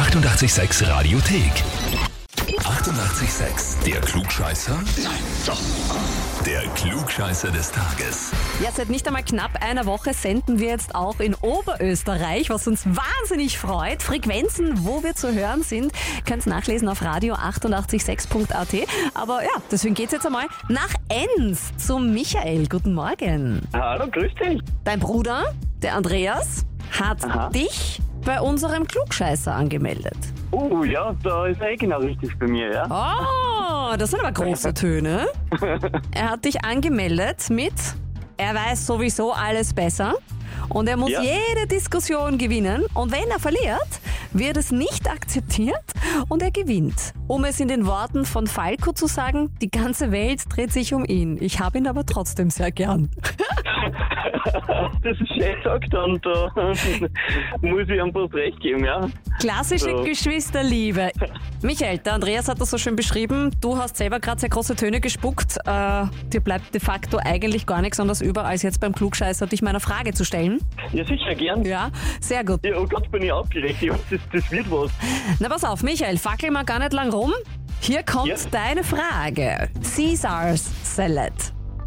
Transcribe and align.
886 0.00 0.88
Radiothek. 0.88 1.52
88,6. 2.62 3.84
Der 3.84 4.00
Klugscheißer? 4.00 4.72
Nein, 4.72 5.12
doch. 5.44 5.60
Der 6.46 6.62
Klugscheißer 6.70 7.50
des 7.50 7.70
Tages. 7.70 8.32
Ja, 8.64 8.70
seit 8.72 8.88
nicht 8.88 9.06
einmal 9.06 9.24
knapp 9.24 9.62
einer 9.62 9.84
Woche 9.84 10.14
senden 10.14 10.58
wir 10.58 10.68
jetzt 10.68 10.94
auch 10.94 11.20
in 11.20 11.34
Oberösterreich, 11.34 12.48
was 12.48 12.66
uns 12.66 12.86
wahnsinnig 12.86 13.58
freut. 13.58 14.02
Frequenzen, 14.02 14.86
wo 14.86 15.02
wir 15.02 15.14
zu 15.14 15.34
hören 15.34 15.62
sind, 15.62 15.92
könnt 16.26 16.46
ihr 16.46 16.50
nachlesen 16.50 16.88
auf 16.88 17.02
radio886.at. 17.02 18.88
Aber 19.12 19.42
ja, 19.42 19.50
deswegen 19.70 19.94
geht's 19.94 20.12
jetzt 20.12 20.24
einmal 20.24 20.46
nach 20.70 20.94
Enns 21.10 21.76
zu 21.76 21.98
Michael. 21.98 22.68
Guten 22.68 22.94
Morgen. 22.94 23.68
Hallo, 23.74 24.06
grüß 24.10 24.32
dich. 24.42 24.62
Dein 24.82 24.98
Bruder, 24.98 25.52
der 25.82 25.94
Andreas, 25.94 26.64
hat 26.90 27.22
Aha. 27.22 27.50
dich 27.50 28.00
bei 28.30 28.40
unserem 28.40 28.86
Klugscheißer 28.86 29.52
angemeldet. 29.52 30.16
Oh 30.52 30.84
ja, 30.84 31.12
da 31.24 31.46
ist 31.46 31.60
er 31.60 31.70
eh 31.72 31.76
genau 31.76 31.98
richtig 31.98 32.38
bei 32.38 32.46
mir, 32.46 32.72
ja. 32.72 32.86
Oh, 32.88 33.96
das 33.96 34.12
sind 34.12 34.20
aber 34.20 34.30
große 34.30 34.72
Töne. 34.72 35.26
Er 36.12 36.30
hat 36.30 36.44
dich 36.44 36.64
angemeldet 36.64 37.50
mit, 37.50 37.72
er 38.36 38.54
weiß 38.54 38.86
sowieso 38.86 39.32
alles 39.32 39.74
besser 39.74 40.14
und 40.68 40.88
er 40.88 40.96
muss 40.96 41.10
Ja. 41.10 41.22
jede 41.22 41.66
Diskussion 41.66 42.38
gewinnen 42.38 42.84
und 42.94 43.10
wenn 43.10 43.28
er 43.30 43.40
verliert, 43.40 43.88
wird 44.32 44.56
es 44.56 44.70
nicht 44.70 45.10
akzeptiert 45.10 45.82
und 46.28 46.40
er 46.40 46.52
gewinnt. 46.52 47.12
Um 47.26 47.44
es 47.44 47.58
in 47.58 47.66
den 47.66 47.84
Worten 47.84 48.24
von 48.24 48.46
Falco 48.46 48.92
zu 48.92 49.08
sagen, 49.08 49.50
die 49.60 49.72
ganze 49.72 50.12
Welt 50.12 50.42
dreht 50.48 50.72
sich 50.72 50.94
um 50.94 51.04
ihn. 51.04 51.36
Ich 51.40 51.58
habe 51.58 51.78
ihn 51.78 51.88
aber 51.88 52.06
trotzdem 52.06 52.48
sehr 52.50 52.70
gern. 52.70 53.10
Das 55.02 55.18
ist 55.18 55.28
schön 55.28 55.54
gesagt 55.56 55.94
und 55.94 56.24
da 56.26 56.52
muss 57.62 57.88
ich 57.88 58.12
fast 58.12 58.34
recht 58.34 58.60
geben, 58.60 58.84
ja. 58.84 59.00
Klassische 59.40 59.90
So. 59.96 60.02
Geschwisterliebe. 60.04 61.10
Michael, 61.62 61.98
der 61.98 62.14
Andreas 62.14 62.48
hat 62.48 62.60
das 62.60 62.70
so 62.70 62.76
schön 62.78 62.96
beschrieben. 62.96 63.50
Du 63.60 63.76
hast 63.78 63.96
selber 63.96 64.20
gerade 64.20 64.40
sehr 64.40 64.50
große 64.50 64.76
Töne 64.76 65.00
gespuckt. 65.00 65.56
Äh, 65.64 66.04
dir 66.32 66.40
bleibt 66.42 66.74
de 66.74 66.80
facto 66.80 67.18
eigentlich 67.24 67.66
gar 67.66 67.80
nichts 67.80 67.98
anderes 68.00 68.20
über, 68.20 68.44
als 68.44 68.62
jetzt 68.62 68.80
beim 68.80 68.94
Klugscheißer 68.94 69.46
dich 69.46 69.62
meiner 69.62 69.80
Frage 69.80 70.12
zu 70.12 70.24
stellen. 70.24 70.58
Ja, 70.92 71.04
sicher, 71.06 71.34
gern. 71.34 71.64
Ja, 71.64 71.90
sehr 72.20 72.44
gut. 72.44 72.64
Ja, 72.64 72.76
oh 72.78 72.86
Gott, 72.86 73.10
bin 73.10 73.22
ich 73.22 73.32
aufgeregt. 73.32 73.80
Ja, 73.80 73.94
das, 74.10 74.20
das 74.32 74.50
wird 74.50 74.70
was. 74.70 74.90
Na 75.38 75.48
pass 75.48 75.64
auf, 75.64 75.82
Michael, 75.82 76.18
fackel 76.18 76.50
mal 76.50 76.64
gar 76.64 76.78
nicht 76.78 76.92
lang 76.92 77.10
rum. 77.12 77.32
Hier 77.80 78.02
kommt 78.02 78.26
Ja. 78.28 78.36
deine 78.50 78.84
Frage. 78.84 79.68
Caesars 79.96 80.70
Salad. 80.82 81.32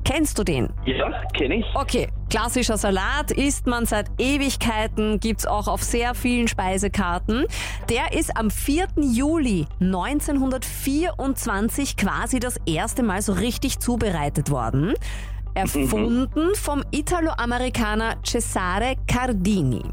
Kennst 0.06 0.38
du 0.38 0.44
den? 0.44 0.70
Ja, 0.86 1.10
kenne 1.34 1.56
ich. 1.60 1.66
Okay, 1.76 2.10
klassischer 2.34 2.78
Salat 2.80 3.30
isst 3.30 3.68
man 3.68 3.86
seit 3.86 4.10
Ewigkeiten, 4.18 5.20
gibt's 5.20 5.46
auch 5.46 5.68
auf 5.68 5.84
sehr 5.84 6.16
vielen 6.16 6.48
Speisekarten. 6.48 7.46
Der 7.90 8.18
ist 8.18 8.36
am 8.36 8.50
4. 8.50 8.88
Juli 8.96 9.68
1924 9.80 11.96
quasi 11.96 12.40
das 12.40 12.60
erste 12.66 13.04
Mal 13.04 13.22
so 13.22 13.34
richtig 13.34 13.78
zubereitet 13.78 14.50
worden. 14.50 14.96
Erfunden 15.54 16.56
vom 16.56 16.84
Italo-Amerikaner 16.90 18.16
Cesare 18.26 18.96
Cardini. 19.08 19.84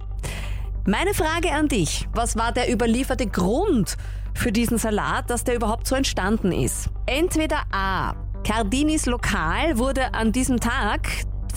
Meine 0.87 1.13
Frage 1.13 1.53
an 1.53 1.69
dich, 1.69 2.09
was 2.15 2.39
war 2.39 2.53
der 2.53 2.73
überlieferte 2.73 3.27
Grund 3.27 3.99
für 4.33 4.51
diesen 4.51 4.79
Salat, 4.79 5.29
dass 5.29 5.45
der 5.45 5.57
überhaupt 5.57 5.87
so 5.87 5.95
entstanden 5.95 6.53
ist? 6.53 6.89
Entweder 7.05 7.65
A. 7.71 8.15
Cardinis 8.45 9.05
Lokal 9.05 9.77
wurde 9.77 10.15
an 10.15 10.33
diesem 10.33 10.59
Tag 10.59 11.07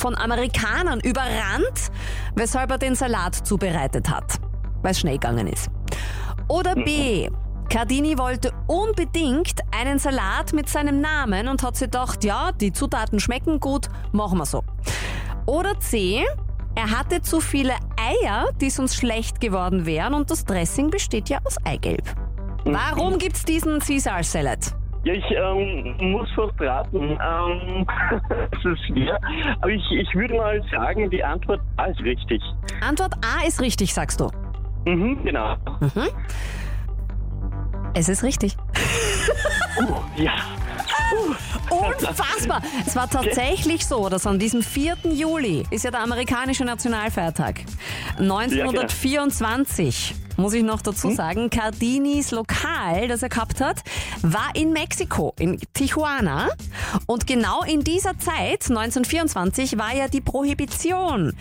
von 0.03 0.17
Amerikanern 0.17 0.99
überrannt, 0.99 1.89
weshalb 2.35 2.71
er 2.71 2.77
den 2.77 2.93
Salat 2.93 3.35
zubereitet 3.35 4.09
hat, 4.09 4.33
weil 4.81 4.91
es 4.91 4.99
schnell 4.99 5.13
gegangen 5.13 5.47
ist. 5.47 5.69
Oder 6.49 6.75
B. 6.75 7.29
Cardini 7.69 8.17
wollte 8.17 8.51
unbedingt 8.67 9.61
einen 9.71 9.99
Salat 9.99 10.51
mit 10.51 10.67
seinem 10.67 10.99
Namen 10.99 11.47
und 11.47 11.63
hat 11.63 11.77
sich 11.77 11.85
gedacht, 11.85 12.25
ja, 12.25 12.51
die 12.51 12.73
Zutaten 12.73 13.21
schmecken 13.21 13.61
gut, 13.61 13.87
machen 14.11 14.39
wir 14.39 14.45
so. 14.45 14.61
Oder 15.45 15.79
C. 15.79 16.25
Er 16.75 16.91
hatte 16.91 17.21
zu 17.21 17.39
viele 17.39 17.73
Eier, 17.95 18.49
die 18.59 18.71
sonst 18.71 18.97
schlecht 18.97 19.39
geworden 19.39 19.85
wären 19.85 20.13
und 20.15 20.29
das 20.29 20.43
Dressing 20.43 20.89
besteht 20.89 21.29
ja 21.29 21.39
aus 21.45 21.55
Eigelb. 21.63 22.13
Warum 22.65 23.19
gibt's 23.19 23.45
diesen 23.45 23.79
Caesar 23.79 24.21
Salad? 24.23 24.72
Ja, 25.03 25.13
ich 25.13 25.25
ähm, 25.31 26.11
muss 26.11 26.29
fast 26.31 26.59
raten. 26.61 26.97
Ähm, 27.11 27.85
das 28.29 28.65
ist 28.65 28.85
schwer. 28.87 29.19
Aber 29.59 29.69
ich, 29.69 29.83
ich 29.91 30.15
würde 30.15 30.35
mal 30.35 30.61
sagen, 30.71 31.09
die 31.09 31.23
Antwort 31.23 31.59
A 31.77 31.85
ist 31.85 31.99
richtig. 32.01 32.41
Antwort 32.81 33.13
A 33.21 33.45
ist 33.45 33.59
richtig, 33.61 33.93
sagst 33.93 34.21
du. 34.21 34.29
Mhm, 34.85 35.23
genau. 35.23 35.57
Es 37.93 38.07
ist 38.09 38.23
richtig. 38.23 38.55
Ja. 40.15 40.31
Unfassbar! 41.69 42.61
Es 42.85 42.95
war 42.95 43.09
tatsächlich 43.09 43.85
so, 43.85 44.09
dass 44.09 44.25
an 44.25 44.39
diesem 44.39 44.61
4. 44.61 44.97
Juli 45.11 45.63
ist 45.69 45.83
ja 45.83 45.91
der 45.91 46.01
amerikanische 46.01 46.65
Nationalfeiertag. 46.65 47.61
1924, 48.17 50.15
muss 50.37 50.53
ich 50.53 50.63
noch 50.63 50.81
dazu 50.81 51.11
sagen, 51.11 51.49
Cardinis 51.49 52.31
Lokal, 52.31 53.07
das 53.07 53.23
er 53.23 53.29
gehabt 53.29 53.61
hat, 53.61 53.81
war 54.21 54.51
in 54.55 54.71
Mexiko, 54.71 55.33
in 55.39 55.59
Tijuana. 55.73 56.49
Und 57.05 57.27
genau 57.27 57.63
in 57.63 57.83
dieser 57.83 58.17
Zeit, 58.17 58.69
1924, 58.69 59.77
war 59.77 59.95
ja 59.95 60.07
die 60.07 60.21
Prohibition. 60.21 61.33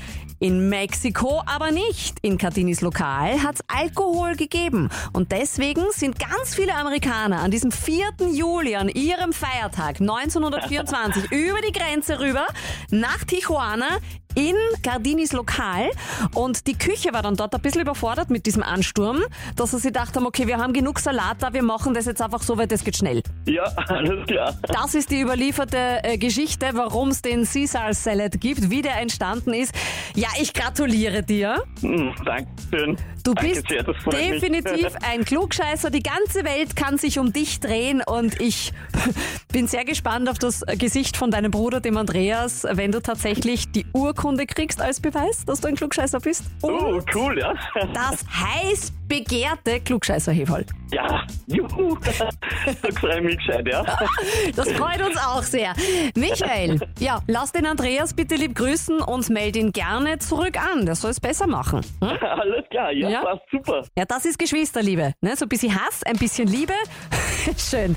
In 0.42 0.69
Mexiko 0.69 1.41
aber 1.47 1.70
nicht. 1.70 2.19
In 2.22 2.36
Cardinis 2.36 2.81
Lokal 2.81 3.44
hat 3.44 3.54
es 3.54 3.60
Alkohol 3.69 4.34
gegeben. 4.34 4.88
Und 5.12 5.31
deswegen 5.31 5.84
sind 5.92 6.19
ganz 6.19 6.56
viele 6.56 6.75
Amerikaner 6.75 7.38
an 7.38 7.52
diesem 7.52 7.70
4. 7.70 8.06
Juli, 8.32 8.75
an 8.75 8.88
ihrem 8.88 9.32
Feiertag 9.32 10.00
1924, 10.00 11.25
über 11.31 11.60
die 11.60 11.70
Grenze 11.70 12.19
rüber 12.19 12.48
nach 12.91 13.22
Tijuana 13.22 13.98
in 14.34 14.56
Gardinis 14.82 15.32
Lokal 15.32 15.91
und 16.34 16.66
die 16.66 16.76
Küche 16.76 17.12
war 17.12 17.22
dann 17.22 17.37
dort 17.37 17.54
ein 17.54 17.60
bisschen 17.60 17.82
überfordert 17.82 18.31
mit 18.31 18.47
diesem 18.47 18.62
Ansturm, 18.62 19.22
dass 19.56 19.70
sie 19.70 19.78
sich 19.78 19.93
gedacht 19.93 20.16
haben, 20.16 20.26
okay, 20.26 20.47
wir 20.47 20.59
haben 20.59 20.72
genug 20.72 20.98
Salat 20.98 21.37
da, 21.41 21.53
wir 21.53 21.62
machen 21.62 21.94
das 21.94 22.06
jetzt 22.06 22.22
einfach 22.22 22.43
so, 22.43 22.56
weil 22.56 22.66
das 22.66 22.82
geht 22.84 22.97
schnell. 22.97 23.22
Ja, 23.47 23.65
alles 23.88 24.26
klar. 24.26 24.54
Das 24.62 24.94
ist 24.94 25.10
die 25.10 25.20
überlieferte 25.20 25.76
äh, 26.03 26.19
Geschichte, 26.19 26.70
warum 26.72 27.10
es 27.10 27.22
den 27.22 27.44
Caesar 27.44 27.93
Salad 27.94 28.41
gibt, 28.41 28.70
wie 28.70 28.82
der 28.82 29.00
entstanden 29.00 29.53
ist. 29.54 29.75
Ja, 30.15 30.28
ich 30.41 30.54
gratuliere 30.54 31.22
dir. 31.22 31.62
Hm, 31.81 32.14
Dankeschön. 32.25 32.97
Du 33.25 33.34
Danke 33.34 33.54
bist 33.54 33.69
sehr, 33.69 33.82
definitiv 33.84 34.88
ein 35.09 35.25
Klugscheißer. 35.25 35.91
Die 35.91 36.03
ganze 36.03 36.44
Welt 36.44 36.75
kann 36.75 36.99
sich 36.99 37.19
um 37.19 37.32
dich 37.32 37.60
drehen 37.60 38.03
und 38.04 38.41
ich 38.41 38.72
bin 39.53 39.69
sehr 39.69 39.84
gespannt 39.84 40.28
auf 40.28 40.38
das 40.38 40.64
Gesicht 40.78 41.16
von 41.16 41.31
deinem 41.31 41.50
Bruder, 41.50 41.81
dem 41.81 41.97
Andreas, 41.97 42.66
wenn 42.69 42.93
du 42.93 43.00
tatsächlich 43.00 43.70
die 43.70 43.87
Urkunde 43.93 44.21
kriegst 44.54 44.80
als 44.80 45.00
Beweis, 45.00 45.44
dass 45.44 45.60
du 45.60 45.68
ein 45.68 45.74
Klugscheißer 45.76 46.20
bist. 46.20 46.44
Oh, 46.62 47.00
cool, 47.14 47.38
ja. 47.38 47.54
Das 47.92 48.24
heiß 48.28 48.92
begehrte 49.08 49.80
Klugscheißer-Heferl. 49.80 50.64
Ja, 50.92 51.24
juhu. 51.46 51.96
Da 52.00 52.90
freue 52.98 53.18
ich 53.18 53.24
mich 53.24 53.36
gescheit, 53.38 53.66
ja. 53.68 53.84
Das 54.56 54.70
freut 54.72 55.02
uns 55.02 55.16
auch 55.18 55.42
sehr. 55.42 55.74
Michael, 56.14 56.80
ja, 56.98 57.20
lass 57.26 57.52
den 57.52 57.66
Andreas 57.66 58.14
bitte 58.14 58.36
lieb 58.36 58.54
grüßen 58.54 59.00
und 59.00 59.28
meld 59.30 59.56
ihn 59.56 59.72
gerne 59.72 60.18
zurück 60.18 60.56
an. 60.58 60.86
Der 60.86 60.94
soll 60.94 61.10
es 61.10 61.20
besser 61.20 61.46
machen. 61.46 61.80
Hm? 62.00 62.08
Alles 62.22 62.64
klar, 62.70 62.92
ja, 62.92 63.08
Ja. 63.10 63.22
passt 63.22 63.42
super. 63.50 63.84
Ja, 63.98 64.04
das 64.04 64.24
ist 64.24 64.38
Geschwisterliebe. 64.38 65.12
Ne? 65.20 65.36
So 65.36 65.44
ein 65.46 65.48
bisschen 65.48 65.74
Hass, 65.74 66.02
ein 66.04 66.16
bisschen 66.16 66.48
Liebe. 66.48 66.74
Schön. 67.58 67.94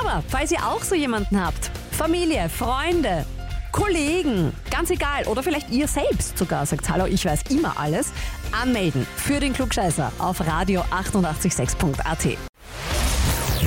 Aber 0.00 0.22
falls 0.28 0.50
ihr 0.52 0.60
auch 0.66 0.82
so 0.82 0.94
jemanden 0.94 1.42
habt, 1.42 1.70
Familie, 1.92 2.48
Freunde, 2.48 3.24
Kollegen, 3.72 4.52
ganz 4.70 4.90
egal, 4.90 5.24
oder 5.26 5.42
vielleicht 5.42 5.70
ihr 5.70 5.88
selbst 5.88 6.38
sogar 6.38 6.66
sagt, 6.66 6.88
hallo, 6.90 7.06
ich 7.06 7.24
weiß 7.24 7.40
immer 7.50 7.78
alles, 7.78 8.12
anmelden 8.52 9.06
für 9.16 9.40
den 9.40 9.52
Klugscheißer 9.52 10.12
auf 10.18 10.46
radio 10.46 10.82
886.at. 10.90 12.38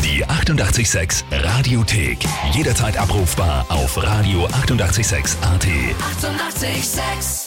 Die 0.04 0.26
88,6 0.26 1.24
Radiothek. 1.32 2.20
Jederzeit 2.52 2.98
abrufbar 2.98 3.66
auf 3.70 3.98
radio886.at. 3.98 5.66
88,6. 5.66 6.66
Eighty-eight, 6.66 6.84
sex. 6.84 7.45